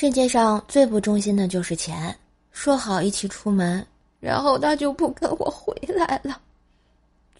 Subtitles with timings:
[0.00, 2.16] 世界上最不忠心的就是钱，
[2.52, 3.84] 说好一起出门，
[4.20, 6.40] 然后他就不跟我回来了。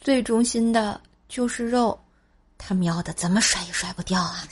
[0.00, 1.96] 最忠心的就是肉，
[2.58, 4.42] 他喵的怎么甩也甩不掉啊！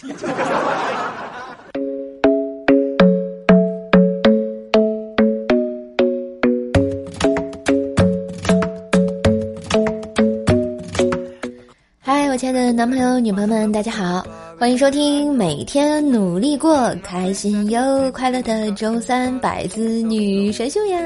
[11.98, 14.24] 嗨，我亲爱的男朋友、女朋友们，大家好，
[14.58, 20.98] 欢迎收听每天努力过、开心又快乐的周三百字女神秀呀！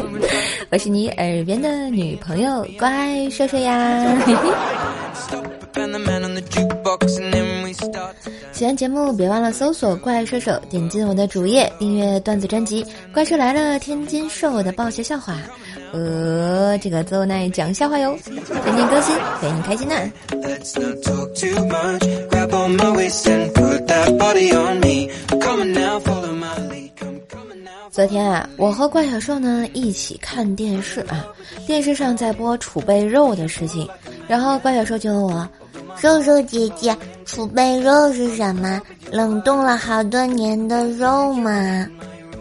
[0.72, 4.16] 我是你耳边的女朋友乖帅帅呀！
[8.52, 15.36] 喜欢节目别忘了搜索“怪兽手”，点进我的主页订阅段子专辑《怪兽来了》，天津瘦的爆笑笑话。
[15.92, 18.36] 呃，这个周奈讲笑话哟，天
[18.76, 19.94] 天更新，陪你开心呢。
[27.90, 31.24] 昨天啊，我和怪小兽呢一起看电视啊，
[31.66, 33.88] 电视上在播储备肉的事情，
[34.28, 35.48] 然后怪小兽就问我
[35.96, 38.80] ：“瘦瘦姐姐，储备肉是什么？
[39.10, 41.86] 冷冻了好多年的肉吗？”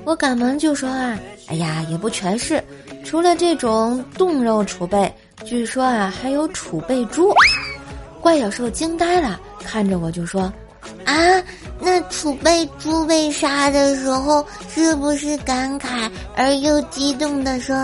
[0.03, 2.61] 我赶忙就说啊：“哎呀，也不全是。”
[3.05, 5.13] 除了这种冻肉储备，
[5.45, 7.33] 据说啊还有储备猪。
[8.23, 10.43] 怪小兽惊呆了，看着我就说
[11.05, 11.13] ：“啊，
[11.77, 14.43] 那储备猪被杀的时候，
[14.73, 17.75] 是不是感慨而又激动的说：‘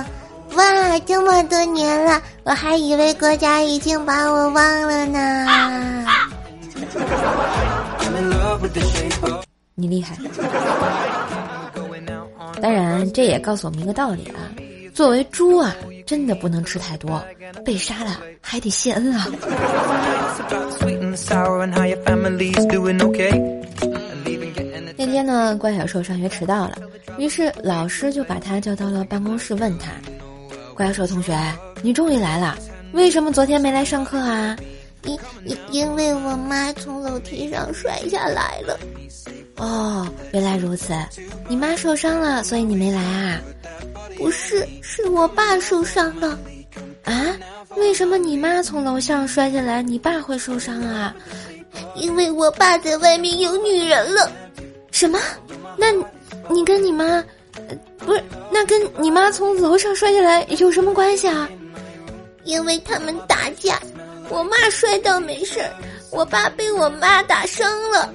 [0.55, 5.45] 哇，这么多年了，我还以为国家已经把我忘了呢？’
[9.75, 10.15] 你厉害。
[12.61, 14.39] 当然，这也告诉我们一个道理啊。”
[14.95, 15.75] 作为猪啊，
[16.09, 17.23] 真的不能吃太多，
[17.63, 19.27] 被杀了还得谢恩啊！
[24.97, 26.79] 那天呢，怪小兽上学迟到了，
[27.19, 29.91] 于是老师就把他叫到了办公室，问他
[30.73, 31.37] ：“怪小兽同学，
[31.83, 32.57] 你终于来了，
[32.93, 34.57] 为什么昨天没来上课啊
[35.03, 38.79] ？”“因因因为我妈从楼梯上摔下来了。
[39.57, 40.93] ”“哦，原来如此，
[41.47, 43.41] 你妈受伤了，所以你没来啊？”
[44.17, 46.37] 不是，是我爸受伤了，
[47.05, 47.37] 啊？
[47.77, 51.15] 为什么你妈从楼上摔下来，你爸会受伤啊？
[51.95, 54.31] 因为我爸在外面有女人了。
[54.91, 55.19] 什么？
[55.77, 55.91] 那，
[56.49, 57.23] 你跟你妈，
[57.99, 58.23] 不是？
[58.51, 61.47] 那跟你妈从楼上摔下来有什么关系啊？
[62.43, 63.79] 因为他们打架，
[64.29, 65.69] 我妈摔倒没事儿，
[66.11, 68.09] 我爸被我妈打伤了。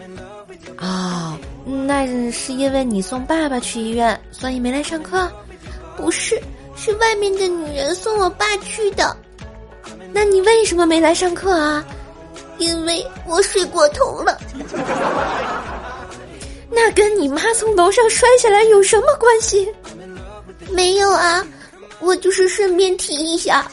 [0.78, 1.36] 哦，
[1.66, 5.30] 那是因为你送爸爸去医院，所以没来上课。
[5.96, 6.40] 不是，
[6.76, 9.16] 是外面的女人送我爸去的。
[10.12, 11.84] 那你为什么没来上课啊？
[12.58, 14.38] 因为我睡过头了。
[16.70, 19.68] 那跟你妈从楼上摔下来有什么关系？
[20.70, 21.44] 没有啊，
[22.00, 23.66] 我就是顺便提一下。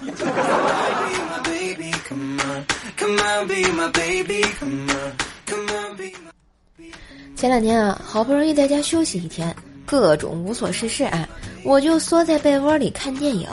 [7.35, 9.55] 前两天啊，好不容易在家休息一天，
[9.85, 11.27] 各种无所事事啊。
[11.63, 13.47] 我就缩在被窝里看电影，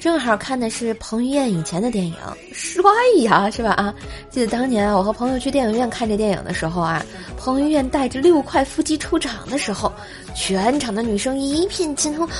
[0.00, 2.14] 正好看的是彭于晏以前的电影，
[2.52, 2.82] 帅
[3.22, 3.70] 呀，是吧？
[3.72, 3.94] 啊，
[4.30, 7.04] 记得当年我和朋友去电影院看这电影的时候啊，
[7.36, 9.92] 彭于晏带着六块腹肌出场的时候，
[10.34, 12.30] 全场的女生一片惊呼：“哇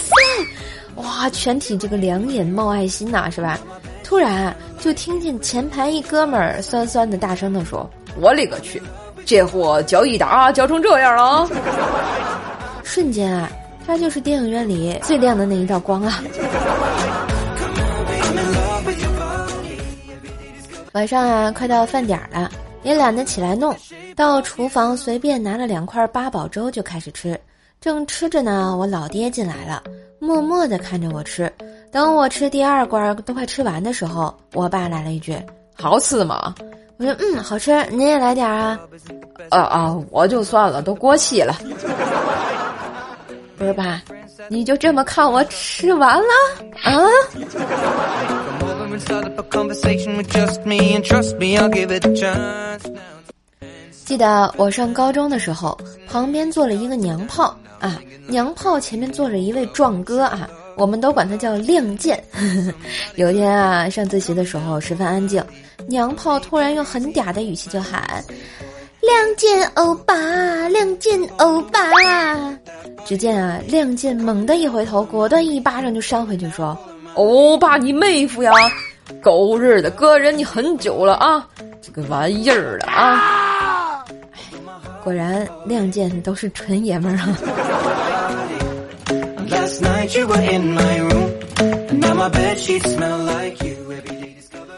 [0.00, 0.14] 塞，
[1.02, 3.58] 哇！”全体这个两眼冒爱心呐，是吧？
[4.04, 7.88] 突然就听见前排一哥们儿酸酸的大声的说
[8.20, 8.82] ：“我勒个去，
[9.24, 11.48] 这货嚼一打嚼成这样了！”
[12.82, 13.48] 瞬间啊！
[13.86, 16.20] 他就是电影院里最亮的那一道光啊！
[20.94, 22.50] 晚上啊，快到饭点了，
[22.82, 23.72] 也懒得起来弄，
[24.16, 27.38] 到厨房随便拿了两块八宝粥就开始吃。
[27.80, 29.80] 正吃着呢，我老爹进来了，
[30.18, 31.50] 默默的看着我吃。
[31.92, 35.36] 等我吃第二罐都快吃完的时候，我爸来了一句
[35.78, 36.54] ：“好吃吗？”
[36.96, 37.84] 我说：“嗯，好吃。
[37.90, 38.80] 您也来点啊
[39.50, 41.54] ？”“啊啊，我就算了，都过期了。”
[43.58, 44.00] 不是吧？
[44.48, 46.24] 你就这么看我吃完了
[46.82, 47.04] 啊？
[54.04, 55.78] 记得我上高中的时候，
[56.08, 62.22] 旁边坐了一个娘炮啊，娘炮前面坐着一位壮哥啊，我们都管他叫亮剑。
[63.16, 65.44] 有一天啊，上自习的时候十分安静，
[65.86, 68.24] 娘炮突然用很嗲的语气就喊。
[69.00, 70.14] 亮剑欧巴，
[70.68, 71.80] 亮剑欧巴。
[73.04, 76.78] 只见啊，亮剑猛地一回头，果断一巴掌就扇回去，说
[77.14, 78.52] ：“欧巴，你妹夫呀！
[79.20, 81.46] 狗日的，哥忍你很久了啊！
[81.82, 84.04] 这个玩意儿了啊！
[85.02, 87.36] 果然亮剑都是纯爷们儿啊。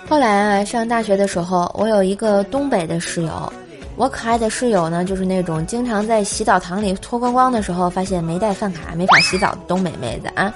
[0.06, 3.52] 后来啊，上大学的时候，我有一个东北的室友。
[3.96, 10.52] 我可爱的室友呢，就是那种经常在洗澡堂里脱光光的时候，发现没带饭卡没法洗澡的东北妹子啊。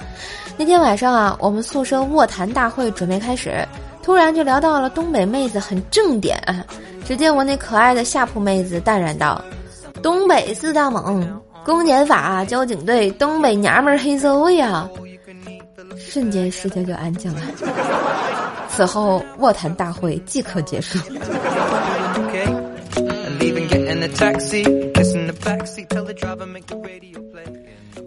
[0.57, 3.65] 那天晚上啊，我们宿舍卧谈大会准备开始，
[4.03, 6.37] 突然就聊到了东北妹子很正点。
[7.05, 9.41] 只见我那可爱的下铺妹子淡然道
[10.03, 14.89] ：“东北四大猛，公检法、交警队、东北娘们儿黑社会啊！”
[15.99, 17.41] 瞬间世界就安静了。
[18.69, 20.97] 此后卧谈大会即可结束。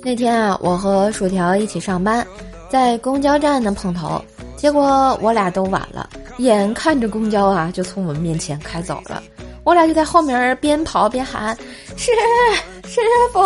[0.02, 2.26] 那天啊，我和薯条一起上班，
[2.68, 4.20] 在公交站呢碰头，
[4.56, 9.22] 结果我俩都晚了，眼看着公交啊就从我们面前开走了，
[9.62, 11.56] 我俩就在后面边跑边喊
[11.96, 12.10] ：“师
[12.92, 13.00] 师
[13.32, 13.40] 傅，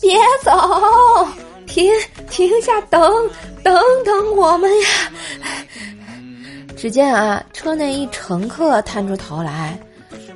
[0.00, 1.28] 别走，
[1.66, 1.92] 停
[2.30, 3.28] 停下，等
[3.62, 4.88] 等等我们呀！”
[6.78, 9.78] 只见啊，车内一乘客探出头来。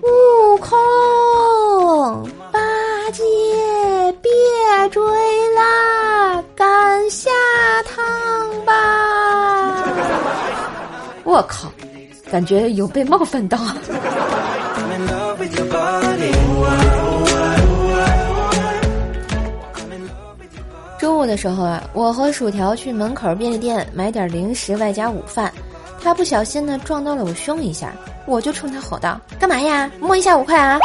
[0.02, 2.60] 悟空，八
[3.12, 3.22] 戒，
[4.20, 4.30] 别
[4.90, 5.02] 追
[5.54, 7.30] 啦，赶下
[7.84, 8.04] 趟
[8.66, 9.84] 吧！
[11.24, 11.72] 我靠，
[12.30, 13.56] 感觉有被冒犯到。
[21.20, 25.52] 中午的时候啊，我和薯条去门口便利店买点零食外加午饭，
[26.02, 27.92] 他不小心呢撞到了我胸一下。
[28.24, 29.90] 我就冲他吼道：“干嘛呀？
[30.00, 30.78] 摸一下五块啊！”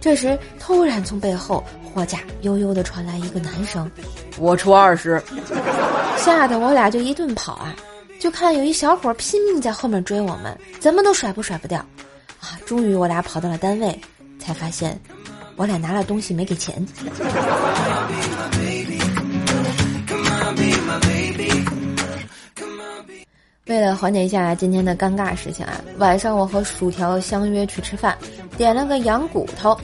[0.00, 3.90] 这时，突然从背后货架悠悠的传来一个男声
[4.38, 5.20] ：“我出二十。”
[6.16, 7.74] 吓得我俩就一顿跑啊！
[8.20, 11.80] 就看有一小伙拼命在后面追我们，怎么都甩不甩不掉
[12.38, 12.54] 啊！
[12.64, 14.00] 终于我俩跑到了单位，
[14.38, 14.96] 才发现
[15.56, 16.86] 我俩拿了东西没给钱。
[23.66, 28.16] 为了缓解一下今天的尴尬事情啊，晚上我和薯条相约去吃饭，
[28.56, 29.76] 点了个羊骨头。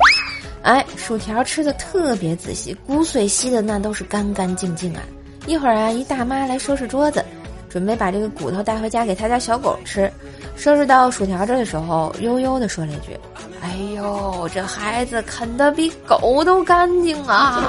[0.63, 5.03] 哎，薯条吃的特别仔细，骨髓吸的那都是干干净净啊。
[5.47, 7.25] 一会儿啊，一大妈来收拾桌子，
[7.69, 10.09] 准备把这个骨头带回家给他家小狗吃。
[10.55, 13.19] 收拾到薯条这的时候，悠悠的说了一句
[13.63, 17.69] ：“哎呦，这孩子啃的比狗都干净啊。”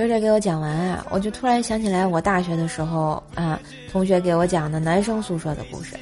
[0.00, 3.60] 锤锤给我讲完啊，我就突然想起来我大学的时候啊，
[3.92, 5.94] 同学给我讲的男生宿舍的故事。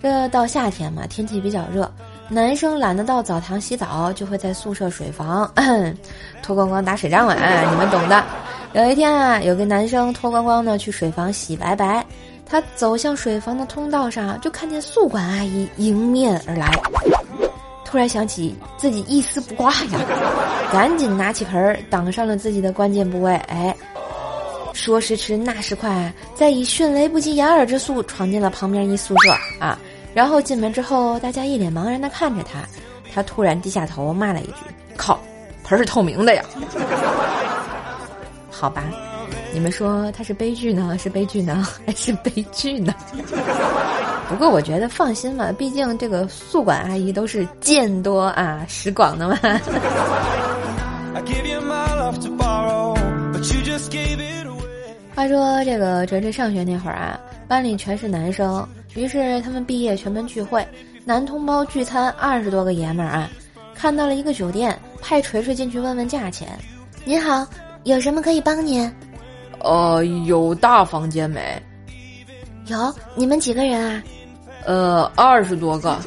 [0.00, 1.90] 这到夏天嘛，天气比较热，
[2.28, 5.52] 男生懒得到澡堂洗澡，就会在宿舍水房
[6.44, 7.36] 脱光光打水仗啊，
[7.68, 8.24] 你们懂的。
[8.72, 12.06] 有一天啊，有个男生脱光光的去水房洗白白，
[12.46, 16.70] 他走向水房的通道上，就看见宿管阿姨迎面而来。
[17.90, 19.98] 突然想起自己一丝不挂呀，
[20.72, 23.34] 赶紧拿起盆儿挡上了自己的关键部位。
[23.48, 23.74] 哎，
[24.72, 29.76] 说时迟，那时快，再以迅雷不及掩耳之速闯进了旁边一宿舍啊！
[30.14, 32.60] 然后进门之后，大家一脸茫然的看着他，
[33.12, 34.52] 他突然低下头骂了一句
[34.96, 35.18] ：“靠，
[35.64, 36.44] 盆是透明的呀！”
[38.50, 38.84] 好吧，
[39.52, 42.94] 你们说他是悲剧呢，是悲剧呢，还是悲剧呢？
[44.30, 49.36] 不过我觉得放心嘛，毕竟这个宿管阿姨都是见多啊识广的嘛。
[55.16, 57.18] 话说这个哲哲上学那会儿啊，
[57.48, 60.66] 班里全是男生，于是他们毕业全班聚会，
[61.04, 63.28] 男同胞聚餐二十多个爷们儿啊，
[63.74, 66.48] 看到了一个酒店，派锤锤进去问问价钱。
[67.04, 67.44] 您好，
[67.82, 68.90] 有什么可以帮您？
[69.58, 71.60] 呃，有大房间没？
[72.66, 74.02] 有，你们几个人啊？
[74.70, 75.98] 呃，二十多个。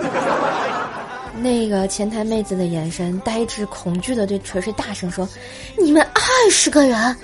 [1.36, 5.27] 那个前台妹子的眼神呆滞恐惧的对锤锤大声说
[5.77, 7.17] ：“你们二十个人啊，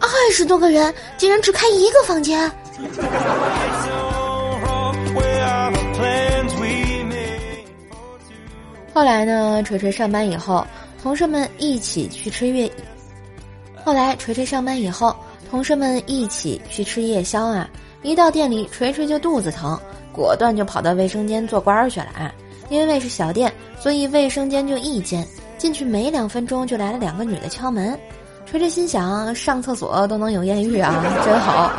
[0.00, 2.50] 二十多个人，竟然只开一个房间！”
[8.94, 10.66] 后来呢，锤锤上班以后，
[11.02, 12.70] 同事们一起去吃月。
[13.84, 15.14] 后来锤锤上班以后，
[15.50, 17.68] 同事们一起去吃夜宵啊。
[18.02, 19.78] 一到店里，锤锤就肚子疼。
[20.16, 22.32] 果断就跑到卫生间做官儿去了啊！
[22.70, 25.24] 因为是小店，所以卫生间就一间，
[25.58, 27.96] 进去没两分钟就来了两个女的敲门。
[28.46, 31.70] 锤锤心想，上厕所都能有艳遇啊， 真好。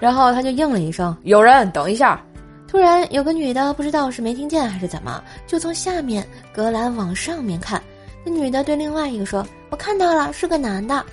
[0.00, 2.20] 然后他就应了一声：“有人，等一下。”
[2.68, 7.80] 突然有个女的不知道是没听见还是怎么，就从下面隔栏往上面看。
[8.24, 11.04] 那女的对另外一个说：“我看到了，是个男的。”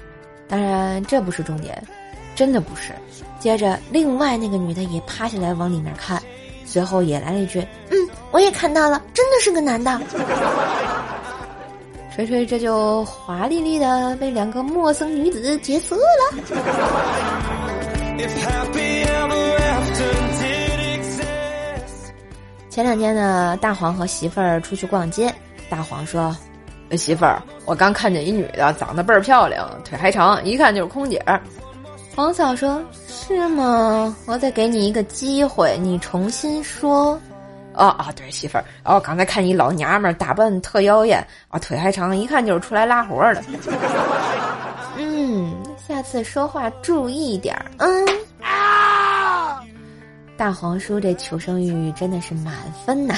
[0.50, 1.82] 当然这不是重点，
[2.36, 2.92] 真的不是。
[3.40, 6.22] 接着另外那个女的也趴下来往里面看，
[6.66, 7.60] 随后也来了一句
[7.92, 10.02] ：“嗯，我也看到了，真的是个男的。
[12.16, 16.38] ”锤锤这就华丽丽的被两个陌生女子劫色了。
[22.70, 25.34] 前两天呢，大黄和媳妇儿出去逛街。
[25.70, 26.36] 大黄说
[26.96, 31.20] ：“媳妇儿，我刚看见一女的，长得倍儿漂亮，腿还长，一看就是空姐。”
[32.16, 32.80] 黄嫂说
[33.26, 34.16] ：“是吗？
[34.26, 37.20] 我再给你一个机会，你重新说。”
[37.76, 43.44] 哦哦，对，媳妇儿，哦，刚才看你老娘们儿打扮特妖艳，啊，腿还长，一看就是出来拉活的。
[44.96, 45.52] 嗯，
[45.88, 47.66] 下次说话注意点儿。
[47.80, 48.06] 嗯
[48.44, 49.60] 啊，
[50.38, 52.54] 大黄叔这求生欲真的是满
[52.86, 53.16] 分呐。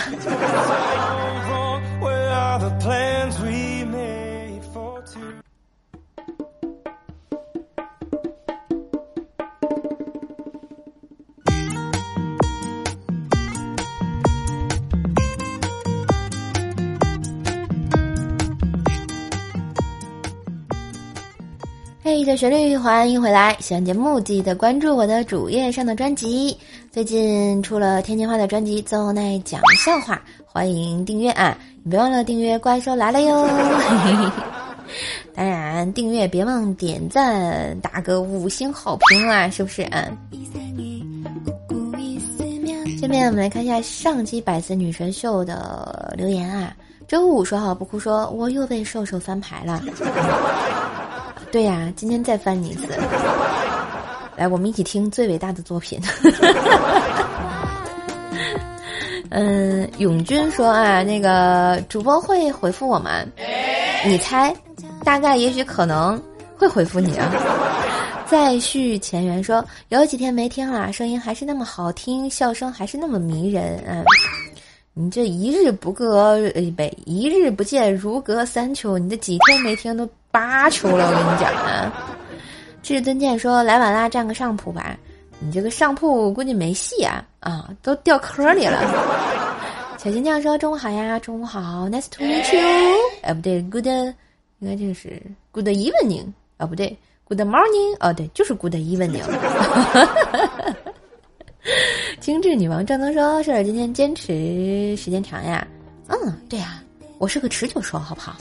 [22.17, 23.57] 嘿，小旋律，欢迎回来！
[23.59, 26.57] 喜欢节目记得关注我的主页上的专辑。
[26.89, 31.57] 最近出了天津话的专辑《邹奈讲笑话》，欢迎订阅啊！
[31.83, 33.45] 你别忘了订阅《怪兽来了》哟！
[35.35, 39.49] 当然，订阅别忘点赞，打个五星好评啊！
[39.49, 40.07] 是不是啊？
[43.01, 46.73] 下面我们来看一下上期百思女神秀的留言啊。
[47.09, 49.83] 周五说好不哭，说我又被瘦瘦翻牌了。
[51.51, 52.87] 对呀，今天再翻你一次。
[54.35, 55.99] 来，我们一起听最伟大的作品。
[59.29, 63.31] 嗯，永军说啊，那个主播会回复我们？
[64.05, 64.53] 你猜，
[65.03, 66.21] 大概也许可能
[66.57, 67.31] 会回复你啊。
[68.27, 73.81] 再续前缘说，有几天没听了，声音还是那么好听，笑声还是那么迷人。
[73.87, 74.03] 嗯，
[74.93, 80.05] 你这一日不隔呃不，一日不见如隔三秋，你这几天没听都。
[80.35, 81.89] 八球了，我跟你讲啊！
[82.83, 84.97] 至尊剑说来晚啦，占个上铺吧。
[85.39, 88.81] 你这个上铺估计没戏啊啊，都掉壳里了。
[89.97, 92.61] 小金匠说中午好呀，中午好，Nice to meet you。
[93.21, 94.13] 哎，不对，Good，应
[94.67, 95.23] 该这是
[95.53, 96.33] Good evening。
[96.57, 96.97] 啊，不对
[97.29, 97.95] ，Good morning。
[98.01, 99.23] 哦，对，就是 Good evening。
[102.19, 105.65] 精致女王正能说，是今天坚持时间长呀。
[106.09, 106.17] 嗯，
[106.49, 106.81] 对呀。
[107.17, 108.35] 我是个持久手，好不好？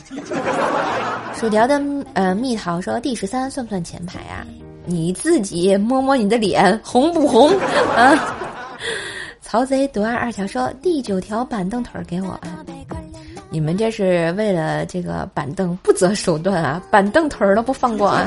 [1.35, 1.81] 薯条的
[2.15, 4.47] 呃蜜桃说第十三算不算前排啊？
[4.85, 7.51] 你自己摸摸你的脸，红不红
[7.97, 8.19] 啊？
[9.41, 12.65] 曹贼独爱二条说第九条板凳腿儿给我啊！
[13.51, 16.83] 你们这是为了这个板凳不择手段啊？
[16.91, 18.27] 板凳腿儿都不放过啊！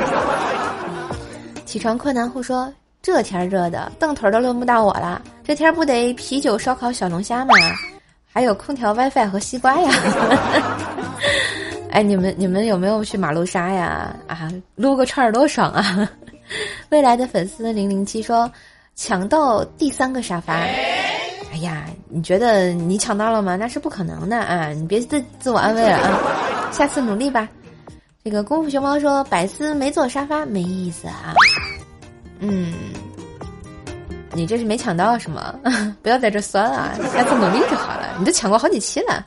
[1.66, 7.54] 起床困难户说这天热的，凳腿儿都轮不到我了，这天不得啤酒、烧烤、小龙虾吗？
[8.38, 9.92] 还有空调、WiFi 和西瓜呀！
[11.90, 14.16] 哎，你们你们有没有去马路杀呀？
[14.28, 16.08] 啊，撸个串儿多爽啊！
[16.90, 18.48] 未来的粉丝零零七说，
[18.96, 20.54] 抢到第三个沙发。
[20.54, 23.56] 哎呀，你觉得你抢到了吗？
[23.56, 24.68] 那是不可能的啊！
[24.68, 26.70] 你别自自我安慰了啊！
[26.72, 27.50] 下次努力吧。
[28.24, 31.34] 这个功夫熊猫说，百思没坐沙发没意思啊。
[32.38, 32.72] 嗯。
[34.34, 35.56] 你这是没抢到是吗？
[36.04, 38.07] 不要在这酸啊，下次努力就好了。
[38.18, 39.24] 你都抢过好几期了。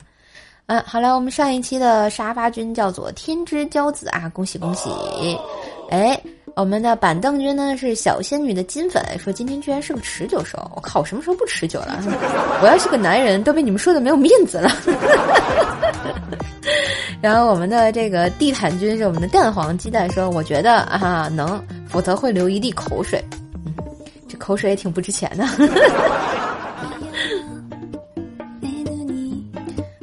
[0.67, 4.89] 嗯，好了，我们上一期的沙发君叫做天之骄子啊，恭喜恭喜！
[5.89, 6.17] 哎，
[6.55, 10.57] 我们的板凳君呢是小仙女的金粉，说今天居然是个持久手。
[10.75, 12.01] 我靠，我什么时候不持久了？
[12.61, 14.71] 我要是个男人，都被你们说的没有面子了。
[17.21, 23.21] 然后我们的这个地毯君是我们的蛋黄鸡蛋，说我觉得啊能，否则会流一地口水。
[24.29, 25.45] 这口水也挺不值钱的。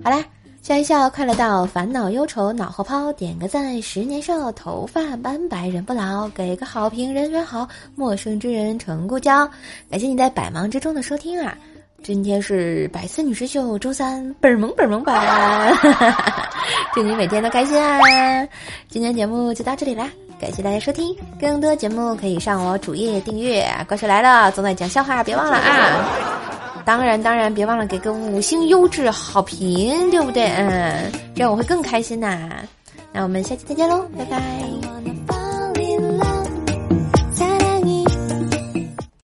[0.09, 0.25] 好啦，
[0.63, 9.47] 笑一笑，快乐到烦恼忧愁脑后抛，点个赞，十年少，头发斑白人不老，给个好评，人缘好，陌生之人成故交。
[9.91, 11.55] 感谢你在百忙之中的收听啊！
[12.03, 15.77] 今天是百思女神秀周三，本萌本萌版，
[16.95, 18.49] 祝你每天都开心啊！
[18.89, 20.09] 今天节目就到这里啦。
[20.41, 23.63] 感谢大家收听，更多节目可以上我主页订阅。
[23.87, 26.38] 怪兽来了，总在讲笑话，别忘了啊！
[26.89, 30.47] 当然当然，别忘了给个五星优质好评，对不对？
[30.57, 32.65] 嗯，这样我会更开心呐。
[33.13, 34.41] 那我们下期再见喽，拜拜。